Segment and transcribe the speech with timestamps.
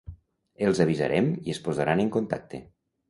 [0.67, 2.63] Els avisarem i es posaran en contacte.